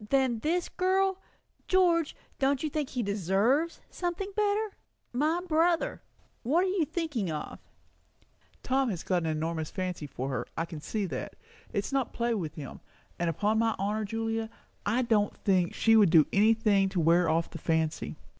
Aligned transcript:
"Than 0.00 0.40
this 0.40 0.68
girl? 0.68 1.20
George, 1.68 2.16
don't 2.40 2.64
you 2.64 2.68
think 2.68 2.88
he 2.88 3.04
deserves 3.04 3.80
something 3.88 4.32
better? 4.34 4.72
My 5.12 5.40
brother? 5.46 6.02
What 6.42 6.64
are 6.64 6.68
you 6.68 6.84
thinking 6.84 7.30
of?" 7.30 7.60
"Tom 8.64 8.88
has 8.90 9.04
got 9.04 9.22
an 9.22 9.28
enormous 9.28 9.70
fancy 9.70 10.08
for 10.08 10.28
her; 10.28 10.44
I 10.56 10.64
can 10.64 10.80
see 10.80 11.06
that. 11.06 11.36
It's 11.72 11.92
not 11.92 12.12
play 12.12 12.34
with 12.34 12.56
him. 12.56 12.80
And 13.20 13.30
upon 13.30 13.60
my 13.60 13.76
honour, 13.78 14.04
Julia, 14.04 14.50
I 14.84 15.02
do 15.02 15.20
not 15.20 15.36
think 15.36 15.72
she 15.72 15.94
would 15.94 16.10
do 16.10 16.26
any 16.32 16.52
thing 16.52 16.88
to 16.88 16.98
wear 16.98 17.28
off 17.28 17.48
the 17.50 17.58
fancy." 17.58 18.16